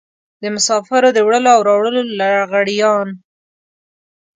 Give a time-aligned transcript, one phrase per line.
[0.41, 3.07] د مسافرو د وړلو او راوړلو لغړيان.